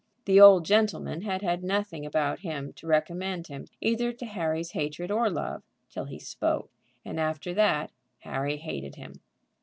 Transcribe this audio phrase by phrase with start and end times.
[0.25, 5.11] The old gentleman had had nothing about him to recommend him either to Harry's hatred
[5.11, 6.71] or love till he spoke;
[7.05, 7.91] and after that
[8.21, 9.21] Harry hated him.